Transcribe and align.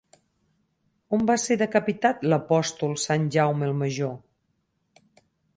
On 1.17 1.25
va 1.31 1.35
ser 1.43 1.57
decapitat 1.63 2.25
l'apòstol 2.33 2.97
Sant 3.05 3.31
Jaume 3.37 3.71
el 3.71 3.79
Major? 3.83 4.15